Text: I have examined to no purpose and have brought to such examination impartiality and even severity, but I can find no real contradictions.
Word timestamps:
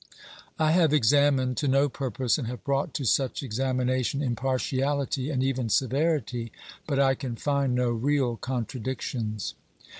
I 0.57 0.71
have 0.71 0.93
examined 0.93 1.57
to 1.57 1.67
no 1.67 1.87
purpose 1.87 2.39
and 2.39 2.47
have 2.47 2.63
brought 2.63 2.91
to 2.95 3.05
such 3.05 3.43
examination 3.43 4.19
impartiality 4.23 5.29
and 5.29 5.43
even 5.43 5.69
severity, 5.69 6.51
but 6.87 6.97
I 6.99 7.13
can 7.13 7.35
find 7.35 7.75
no 7.75 7.91
real 7.91 8.35
contradictions. 8.35 9.53